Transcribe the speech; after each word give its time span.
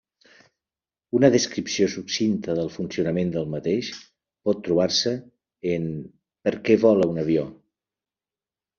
Una 1.19 1.29
descripció 1.35 1.89
succinta 1.95 2.55
del 2.61 2.71
funcionament 2.79 3.31
del 3.37 3.47
mateix 3.57 3.93
pot 4.49 4.67
trobar-se 4.71 5.15
en 5.77 5.89
Per 6.49 6.59
què 6.67 6.83
vola 6.89 7.13
un 7.17 7.27
avió. 7.29 7.49